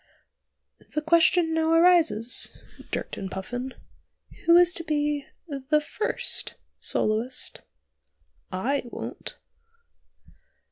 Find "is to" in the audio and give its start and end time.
4.57-4.83